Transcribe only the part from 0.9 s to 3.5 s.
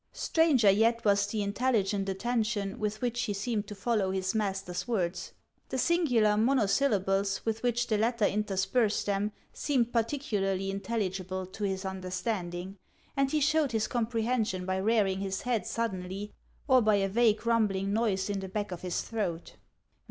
was the intelligent attention with which he